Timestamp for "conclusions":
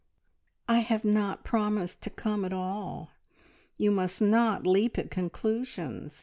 5.11-6.19